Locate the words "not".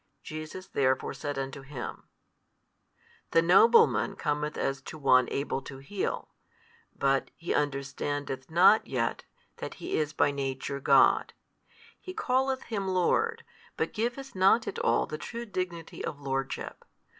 8.49-8.87, 14.33-14.65